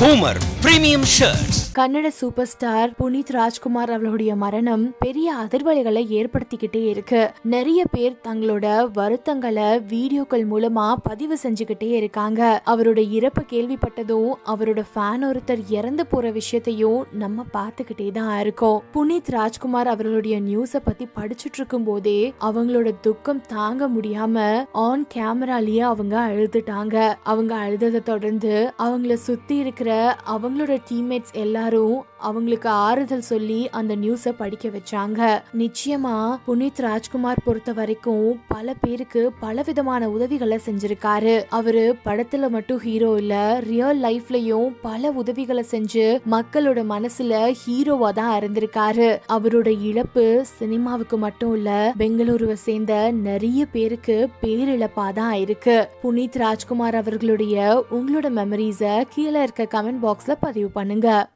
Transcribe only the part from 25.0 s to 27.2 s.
கேமராலேயே அவங்க அழுதுட்டாங்க.